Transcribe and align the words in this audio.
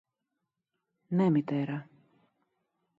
Ναι, 1.07 1.29
Μητέρα! 1.31 1.89